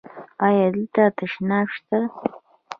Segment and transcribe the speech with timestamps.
[0.45, 1.99] ایا دلته تشناب شته؟